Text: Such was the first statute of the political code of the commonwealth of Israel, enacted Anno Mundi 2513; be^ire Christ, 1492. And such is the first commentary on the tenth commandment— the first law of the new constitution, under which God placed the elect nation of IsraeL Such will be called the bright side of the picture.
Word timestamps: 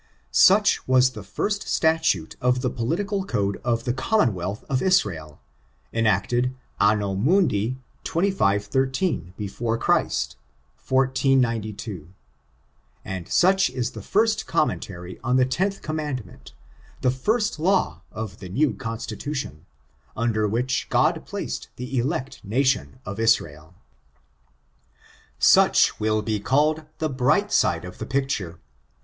Such 0.31 0.87
was 0.87 1.11
the 1.11 1.21
first 1.21 1.67
statute 1.67 2.35
of 2.41 2.61
the 2.63 2.71
political 2.71 3.23
code 3.23 3.61
of 3.63 3.83
the 3.83 3.93
commonwealth 3.93 4.63
of 4.67 4.81
Israel, 4.81 5.39
enacted 5.93 6.55
Anno 6.79 7.13
Mundi 7.13 7.77
2513; 8.03 9.35
be^ire 9.39 9.79
Christ, 9.79 10.37
1492. 10.89 12.09
And 13.05 13.27
such 13.29 13.69
is 13.69 13.91
the 13.91 14.01
first 14.01 14.47
commentary 14.47 15.19
on 15.23 15.35
the 15.35 15.45
tenth 15.45 15.83
commandment— 15.83 16.53
the 17.01 17.11
first 17.11 17.59
law 17.59 18.01
of 18.11 18.39
the 18.39 18.49
new 18.49 18.73
constitution, 18.73 19.67
under 20.17 20.47
which 20.47 20.87
God 20.89 21.27
placed 21.27 21.67
the 21.75 21.95
elect 21.99 22.43
nation 22.43 22.97
of 23.05 23.17
IsraeL 23.19 23.75
Such 25.37 25.99
will 25.99 26.23
be 26.23 26.39
called 26.39 26.85
the 26.97 27.07
bright 27.07 27.53
side 27.53 27.85
of 27.85 27.99
the 27.99 28.07
picture. 28.07 28.57